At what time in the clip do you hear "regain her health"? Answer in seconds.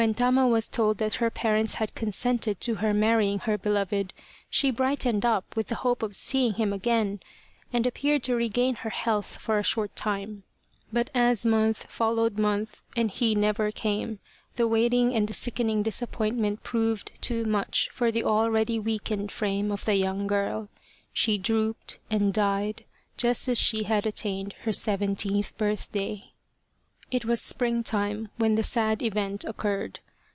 8.33-9.37